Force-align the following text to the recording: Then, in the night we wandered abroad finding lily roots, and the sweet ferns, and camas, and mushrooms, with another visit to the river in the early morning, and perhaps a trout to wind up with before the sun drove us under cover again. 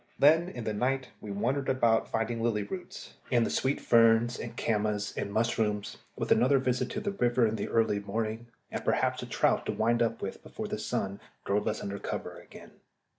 Then, 0.17 0.49
in 0.49 0.63
the 0.63 0.73
night 0.73 1.09
we 1.21 1.29
wandered 1.29 1.69
abroad 1.69 2.07
finding 2.09 2.41
lily 2.41 2.63
roots, 2.63 3.13
and 3.31 3.45
the 3.45 3.51
sweet 3.51 3.79
ferns, 3.79 4.39
and 4.39 4.57
camas, 4.57 5.13
and 5.15 5.31
mushrooms, 5.31 5.97
with 6.15 6.31
another 6.31 6.57
visit 6.57 6.89
to 6.93 6.99
the 6.99 7.11
river 7.11 7.45
in 7.45 7.55
the 7.55 7.69
early 7.69 7.99
morning, 7.99 8.47
and 8.71 8.83
perhaps 8.83 9.21
a 9.21 9.27
trout 9.27 9.63
to 9.67 9.71
wind 9.71 10.01
up 10.01 10.19
with 10.19 10.41
before 10.41 10.67
the 10.67 10.79
sun 10.79 11.19
drove 11.45 11.67
us 11.67 11.83
under 11.83 11.99
cover 11.99 12.39
again. 12.39 12.71